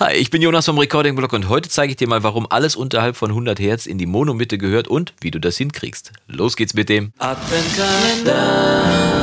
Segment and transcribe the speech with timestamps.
[0.00, 2.74] Hi, ich bin Jonas vom Recording Blog und heute zeige ich dir mal, warum alles
[2.74, 6.10] unterhalb von 100 Hertz in die Monomitte gehört und wie du das hinkriegst.
[6.26, 9.13] Los geht's mit dem Adventkalender.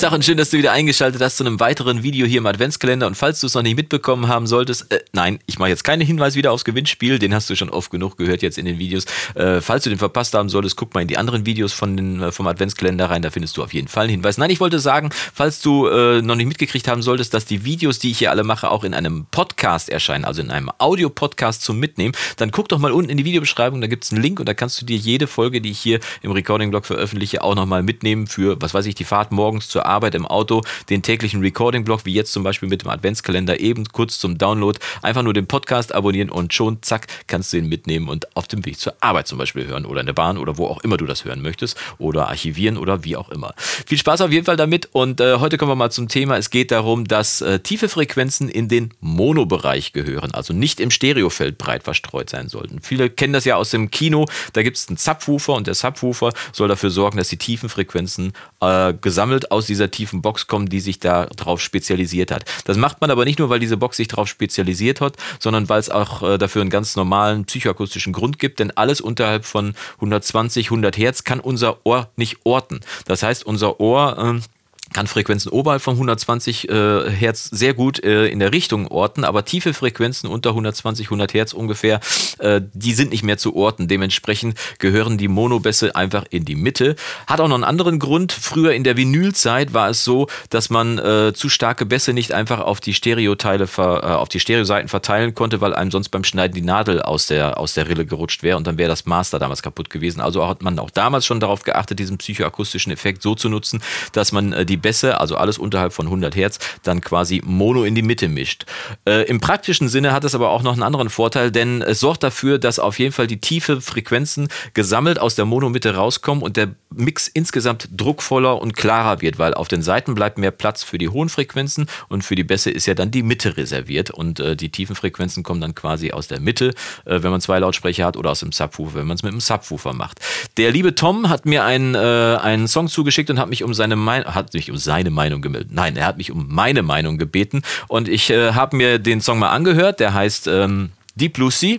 [0.00, 3.06] Tag und schön, dass du wieder eingeschaltet hast zu einem weiteren Video hier im Adventskalender.
[3.06, 6.00] Und falls du es noch nicht mitbekommen haben solltest, äh, nein, ich mache jetzt keinen
[6.00, 9.04] Hinweis wieder aufs Gewinnspiel, den hast du schon oft genug gehört jetzt in den Videos.
[9.34, 12.22] Äh, falls du den verpasst haben solltest, guck mal in die anderen Videos von den,
[12.22, 14.38] äh, vom Adventskalender rein, da findest du auf jeden Fall einen Hinweis.
[14.38, 17.98] Nein, ich wollte sagen, falls du äh, noch nicht mitgekriegt haben solltest, dass die Videos,
[17.98, 21.78] die ich hier alle mache, auch in einem Podcast erscheinen, also in einem Audio-Podcast zum
[21.78, 24.48] Mitnehmen, dann guck doch mal unten in die Videobeschreibung, da gibt es einen Link und
[24.48, 28.26] da kannst du dir jede Folge, die ich hier im Recording-Blog veröffentliche, auch nochmal mitnehmen
[28.26, 32.14] für, was weiß ich, die Fahrt morgens zur Arbeit im Auto, den täglichen Recording-Blog, wie
[32.14, 34.78] jetzt zum Beispiel mit dem Adventskalender, eben kurz zum Download.
[35.02, 38.64] Einfach nur den Podcast abonnieren und schon, zack, kannst du ihn mitnehmen und auf dem
[38.64, 41.06] Weg zur Arbeit zum Beispiel hören oder in der Bahn oder wo auch immer du
[41.06, 43.54] das hören möchtest oder archivieren oder wie auch immer.
[43.58, 46.36] Viel Spaß auf jeden Fall damit und äh, heute kommen wir mal zum Thema.
[46.36, 51.58] Es geht darum, dass äh, tiefe Frequenzen in den Mono-Bereich gehören, also nicht im Stereofeld
[51.58, 52.80] breit verstreut sein sollten.
[52.82, 56.32] Viele kennen das ja aus dem Kino, da gibt es einen Subwoofer und der Subwoofer
[56.52, 60.80] soll dafür sorgen, dass die tiefen Frequenzen äh, gesammelt aus dieser tiefen Box kommen, die
[60.80, 62.44] sich darauf spezialisiert hat.
[62.64, 65.80] Das macht man aber nicht nur, weil diese Box sich darauf spezialisiert hat, sondern weil
[65.80, 70.66] es auch äh, dafür einen ganz normalen psychoakustischen Grund gibt, denn alles unterhalb von 120,
[70.66, 72.80] 100 Hertz kann unser Ohr nicht orten.
[73.06, 74.59] Das heißt, unser Ohr äh,
[74.92, 79.44] kann Frequenzen oberhalb von 120 äh, Hertz sehr gut äh, in der Richtung orten, aber
[79.44, 82.00] tiefe Frequenzen unter 120, 100 Hertz ungefähr,
[82.38, 83.86] äh, die sind nicht mehr zu orten.
[83.86, 86.96] Dementsprechend gehören die Monobässe einfach in die Mitte.
[87.26, 88.32] Hat auch noch einen anderen Grund.
[88.32, 92.60] Früher in der Vinylzeit war es so, dass man äh, zu starke Bässe nicht einfach
[92.60, 96.62] auf die Stereoteile, äh, auf die Stereoseiten verteilen konnte, weil einem sonst beim Schneiden die
[96.62, 99.88] Nadel aus der, aus der Rille gerutscht wäre und dann wäre das Master damals kaputt
[99.88, 100.20] gewesen.
[100.20, 103.80] Also hat man auch damals schon darauf geachtet, diesen psychoakustischen Effekt so zu nutzen,
[104.12, 107.94] dass man äh, die Bässe, also alles unterhalb von 100 Hertz, dann quasi mono in
[107.94, 108.64] die Mitte mischt.
[109.06, 112.22] Äh, Im praktischen Sinne hat es aber auch noch einen anderen Vorteil, denn es sorgt
[112.22, 116.70] dafür, dass auf jeden Fall die tiefe Frequenzen gesammelt aus der Monomitte rauskommen und der
[116.94, 121.08] Mix insgesamt druckvoller und klarer wird, weil auf den Seiten bleibt mehr Platz für die
[121.08, 124.70] hohen Frequenzen und für die Bässe ist ja dann die Mitte reserviert und äh, die
[124.70, 128.30] tiefen Frequenzen kommen dann quasi aus der Mitte, äh, wenn man zwei Lautsprecher hat oder
[128.30, 130.20] aus dem Subwoofer, wenn man es mit dem Subwoofer macht.
[130.56, 133.96] Der liebe Tom hat mir einen, äh, einen Song zugeschickt und hat mich um seine
[133.96, 135.70] Meinung, hat mich um seine Meinung gemeldet.
[135.72, 139.38] Nein, er hat mich um meine Meinung gebeten und ich äh, habe mir den Song
[139.38, 140.00] mal angehört.
[140.00, 141.78] Der heißt ähm, Deep Sea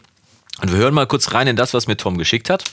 [0.61, 2.63] und wir hören mal kurz rein in das, was mir Tom geschickt hat.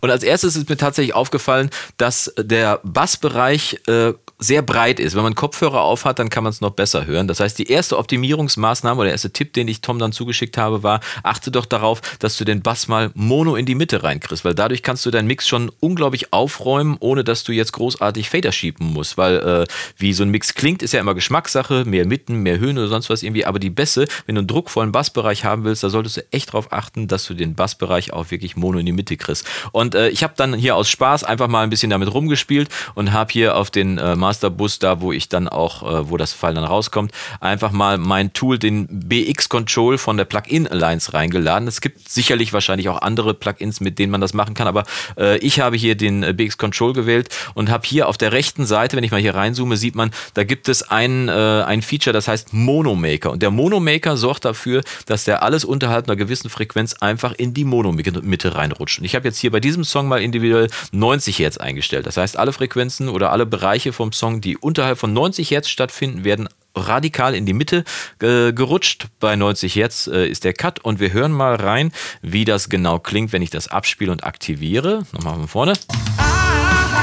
[0.00, 5.16] Und als erstes ist mir tatsächlich aufgefallen, dass der Bassbereich äh, sehr breit ist.
[5.16, 7.26] Wenn man Kopfhörer aufhat, dann kann man es noch besser hören.
[7.28, 10.82] Das heißt, die erste Optimierungsmaßnahme oder der erste Tipp, den ich Tom dann zugeschickt habe,
[10.82, 14.54] war, achte doch darauf, dass du den Bass mal mono in die Mitte reinkriegst, weil
[14.54, 18.92] dadurch kannst du deinen Mix schon unglaublich aufräumen, ohne dass du jetzt großartig Fader schieben
[18.92, 22.58] musst, weil äh, wie so ein Mix klingt, ist ja immer Geschmackssache, mehr Mitten, mehr
[22.58, 25.82] Höhen oder sonst was irgendwie, aber die Bässe, wenn du einen druckvollen Bassbereich haben willst,
[25.82, 28.92] da solltest du echt darauf achten, dass du den Bassbereich auch wirklich mono in die
[28.92, 29.46] Mitte kriegst.
[29.72, 33.12] Und äh, ich habe dann hier aus Spaß einfach mal ein bisschen damit rumgespielt und
[33.12, 36.54] habe hier auf den äh, Masterbus, da wo ich dann auch, äh, wo das Fall
[36.54, 41.68] dann rauskommt, einfach mal mein Tool, den BX Control von der Plugin Alliance reingeladen.
[41.68, 44.82] Es gibt sicherlich wahrscheinlich auch andere Plugins, mit denen man das machen kann, aber
[45.16, 48.66] äh, ich habe hier den äh, BX Control gewählt und habe hier auf der rechten
[48.66, 52.12] Seite, wenn ich mal hier reinzoome, sieht man, da gibt es ein, äh, ein Feature,
[52.12, 53.30] das heißt Monomaker.
[53.30, 57.64] Und der Monomaker sorgt dafür, dass der alles unterhalb einer gewissen Frequenz einfach in die
[57.64, 58.98] Monomitte reinrutscht.
[58.98, 62.06] Und ich habe jetzt hier bei diesem Song mal individuell 90 Hertz eingestellt.
[62.06, 66.24] Das heißt, alle Frequenzen oder alle Bereiche vom Song, die unterhalb von 90 Hertz stattfinden,
[66.24, 67.84] werden radikal in die Mitte
[68.20, 69.06] äh, gerutscht.
[69.18, 72.98] Bei 90 Hertz äh, ist der Cut und wir hören mal rein, wie das genau
[72.98, 75.04] klingt, wenn ich das abspiele und aktiviere.
[75.12, 75.72] Nochmal von vorne.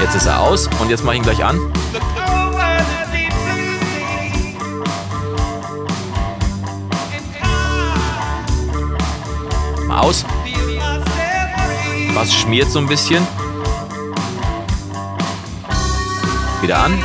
[0.02, 1.60] Jetzt ist er aus und jetzt mache ich ihn gleich an.
[9.90, 10.26] Aus.
[12.16, 13.26] Was schmiert so ein bisschen.
[16.64, 16.98] Wieder an.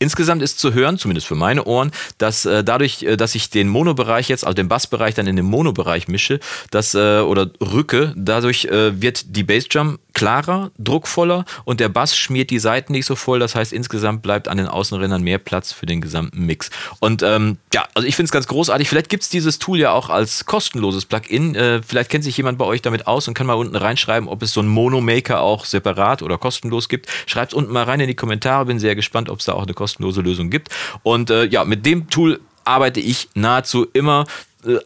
[0.00, 3.68] Insgesamt ist zu hören, zumindest für meine Ohren, dass äh, dadurch, äh, dass ich den
[3.68, 6.40] Mono-Bereich jetzt, also den Bassbereich dann in den Mono-Bereich mische,
[6.72, 12.50] dass, äh, oder rücke, dadurch äh, wird die Bassdrum klarer, druckvoller und der Bass schmiert
[12.50, 13.38] die Seiten nicht so voll.
[13.38, 16.70] Das heißt, insgesamt bleibt an den Außenrändern mehr Platz für den gesamten Mix.
[16.98, 18.88] Und ähm, ja, also ich finde es ganz großartig.
[18.88, 21.54] Vielleicht gibt es dieses Tool ja auch als kostenloses Plugin.
[21.54, 24.42] Äh, vielleicht kennt sich jemand bei euch damit aus und kann mal unten reinschreiben, ob
[24.42, 27.06] es so einen Mono-Maker auch separat oder kostenlos gibt.
[27.26, 28.64] Schreibt es unten mal rein in die Kommentare.
[28.64, 30.74] Bin sehr gespannt, ob es da auch eine kostenlose Lösung gibt.
[31.04, 34.26] Und äh, ja, mit dem Tool arbeite ich nahezu immer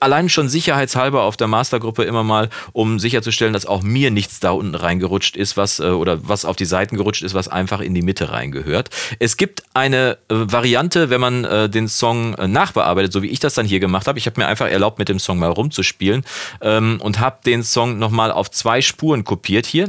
[0.00, 4.50] allein schon sicherheitshalber auf der Mastergruppe immer mal, um sicherzustellen, dass auch mir nichts da
[4.50, 7.94] unten reingerutscht ist, was äh, oder was auf die Seiten gerutscht ist, was einfach in
[7.94, 8.90] die Mitte reingehört.
[9.19, 13.40] Es gibt eine äh, Variante, wenn man äh, den Song äh, nachbearbeitet, so wie ich
[13.40, 14.19] das dann hier gemacht habe.
[14.19, 16.25] Ich habe mir einfach erlaubt, mit dem Song mal rumzuspielen
[16.60, 19.88] ähm, und habe den Song nochmal auf zwei Spuren kopiert hier.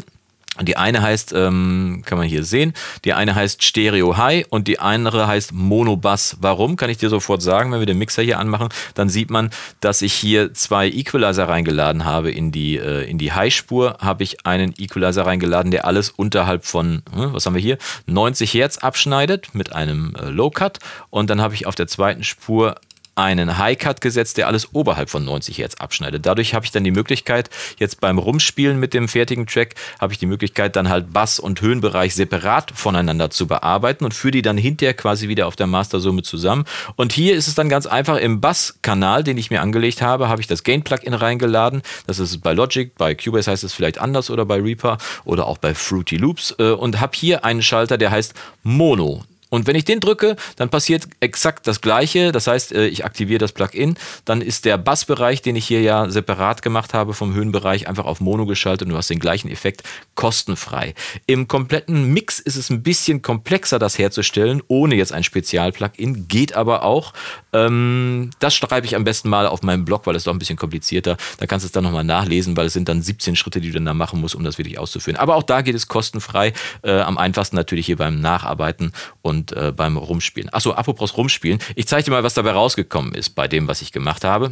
[0.62, 2.74] Die eine heißt, ähm, kann man hier sehen,
[3.06, 6.38] die eine heißt Stereo High und die andere heißt Mono Bass.
[6.42, 6.76] Warum?
[6.76, 10.04] Kann ich dir sofort sagen, wenn wir den Mixer hier anmachen, dann sieht man, dass
[10.04, 14.76] ich hier zwei Equalizer reingeladen habe in die, äh, in die High-Spur, habe ich einen
[14.78, 19.74] Equalizer reingeladen, der alles unterhalb von, hm, was haben wir hier, 90 Hertz abschneidet mit
[19.74, 20.78] einem äh, Low-Cut
[21.10, 22.76] und dann habe ich auf der zweiten Spur
[23.16, 26.26] einen High-Cut gesetzt, der alles oberhalb von 90 Hertz abschneidet.
[26.26, 30.20] Dadurch habe ich dann die Möglichkeit, jetzt beim Rumspielen mit dem fertigen Track, habe ich
[30.20, 34.58] die Möglichkeit, dann halt Bass- und Höhenbereich separat voneinander zu bearbeiten und führe die dann
[34.58, 36.66] hinterher quasi wieder auf der Mastersumme zusammen.
[36.96, 40.42] Und hier ist es dann ganz einfach, im Bass-Kanal, den ich mir angelegt habe, habe
[40.42, 41.82] ich das Gain-Plugin reingeladen.
[42.08, 45.58] Das ist bei Logic, bei Cubase heißt es vielleicht anders oder bei Reaper oder auch
[45.58, 48.34] bei Fruity Loops äh, und habe hier einen Schalter, der heißt
[48.64, 49.24] Mono.
[49.54, 52.32] Und wenn ich den drücke, dann passiert exakt das Gleiche.
[52.32, 53.98] Das heißt, äh, ich aktiviere das Plugin.
[54.26, 58.20] Dann ist der Bassbereich, den ich hier ja separat gemacht habe vom Höhenbereich, einfach auf
[58.20, 59.84] Mono geschaltet und du hast den gleichen Effekt
[60.16, 60.96] kostenfrei.
[61.28, 66.28] Im kompletten Mix ist es ein bisschen komplexer, das herzustellen, ohne jetzt ein Spezialplugin.
[66.28, 67.14] Geht aber auch.
[67.54, 70.58] Ähm, das schreibe ich am besten mal auf meinem Blog, weil es doch ein bisschen
[70.58, 71.16] komplizierter.
[71.38, 73.76] Da kannst du es dann nochmal nachlesen, weil es sind dann 17 Schritte, die du
[73.76, 75.20] dann da machen musst, um das wirklich auszuführen.
[75.20, 76.54] Aber auch da geht es kostenfrei.
[76.82, 80.54] Äh, am einfachsten natürlich hier beim Nacharbeiten und und äh, beim Rumspielen.
[80.54, 81.60] Achso, apropos Rumspielen.
[81.76, 84.50] Ich zeige dir mal, was dabei rausgekommen ist bei dem, was ich gemacht habe.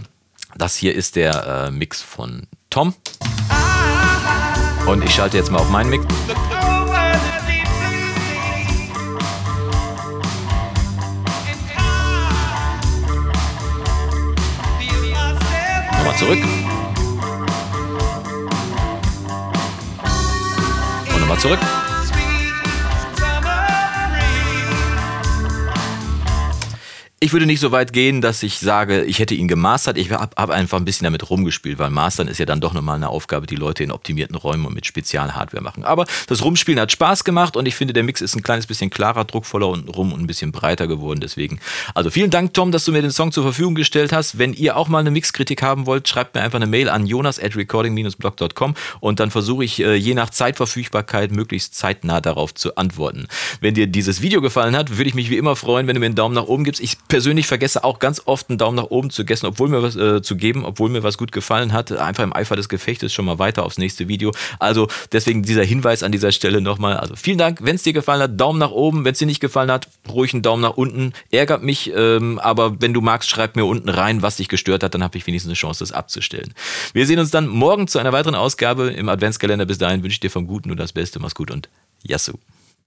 [0.57, 2.93] Das hier ist der äh, Mix von Tom.
[4.85, 6.05] Und ich schalte jetzt mal auf meinen Mix.
[15.97, 16.39] Nochmal zurück.
[21.13, 21.80] Und nochmal zurück.
[27.23, 29.95] Ich würde nicht so weit gehen, dass ich sage, ich hätte ihn gemastert.
[29.95, 32.95] Ich habe hab einfach ein bisschen damit rumgespielt, weil Mastern ist ja dann doch nochmal
[32.95, 35.83] eine Aufgabe, die Leute in optimierten Räumen und mit Spezialhardware machen.
[35.83, 38.89] Aber das Rumspielen hat Spaß gemacht und ich finde, der Mix ist ein kleines bisschen
[38.89, 41.19] klarer, druckvoller und rum und ein bisschen breiter geworden.
[41.19, 41.59] Deswegen,
[41.93, 44.39] also vielen Dank, Tom, dass du mir den Song zur Verfügung gestellt hast.
[44.39, 47.39] Wenn ihr auch mal eine Mixkritik haben wollt, schreibt mir einfach eine Mail an jonas
[47.39, 53.27] at recording-blog.com und dann versuche ich äh, je nach Zeitverfügbarkeit möglichst zeitnah darauf zu antworten.
[53.59, 56.07] Wenn dir dieses Video gefallen hat, würde ich mich wie immer freuen, wenn du mir
[56.07, 56.81] einen Daumen nach oben gibst.
[56.81, 59.97] Ich persönlich vergesse auch ganz oft einen Daumen nach oben zu gessen, obwohl mir was
[59.97, 61.91] äh, zu geben, obwohl mir was gut gefallen hat.
[61.91, 64.31] Einfach im Eifer des Gefechtes schon mal weiter aufs nächste Video.
[64.59, 66.95] Also deswegen dieser Hinweis an dieser Stelle nochmal.
[66.95, 69.03] Also vielen Dank, wenn es dir gefallen hat, Daumen nach oben.
[69.03, 71.11] Wenn es dir nicht gefallen hat, ruhig einen Daumen nach unten.
[71.31, 74.93] Ärgert mich, ähm, aber wenn du magst, schreib mir unten rein, was dich gestört hat,
[74.93, 76.53] dann habe ich wenigstens eine Chance, das abzustellen.
[76.93, 79.65] Wir sehen uns dann morgen zu einer weiteren Ausgabe im Adventskalender.
[79.65, 81.19] Bis dahin wünsche ich dir vom Guten nur das Beste.
[81.19, 81.67] Mach's gut und
[82.03, 82.39] Yassou.